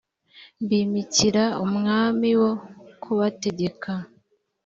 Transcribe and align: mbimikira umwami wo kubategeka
mbimikira 0.63 1.43
umwami 1.65 2.29
wo 2.41 2.51
kubategeka 3.01 3.91